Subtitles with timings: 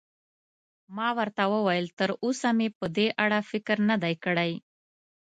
[0.95, 4.51] ما ورته وویل: تراوسه مې په دې اړه فکر نه دی کړی.